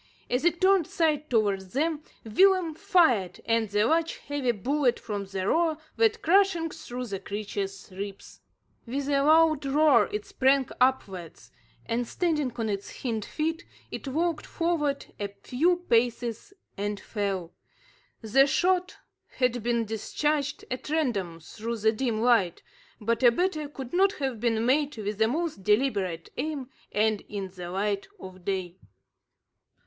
[0.31, 5.47] As it turned side towards them, Willem fired, and the large heavy bullet from the
[5.47, 8.41] roer went crashing through the creature's ribs.
[8.87, 11.51] With a loud roar it sprang upwards;
[11.87, 17.53] then, standing on its hind feet, it walked forward a few paces and fell.
[18.21, 18.97] The shot
[19.27, 22.63] had been discharged at random through the dim light,
[22.99, 27.49] but a better could not have been made with the most deliberate aim, and in
[27.49, 28.79] the light of day.